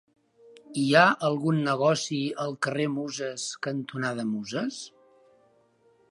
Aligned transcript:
Hi 0.83 0.85
ha 0.95 1.01
algun 1.27 1.59
negoci 1.67 2.17
al 2.45 2.57
carrer 2.67 2.87
Muses 2.93 3.45
cantonada 3.67 4.25
Muses? 4.31 4.81